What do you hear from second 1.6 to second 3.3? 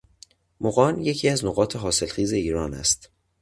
حاصلخیز ایران است.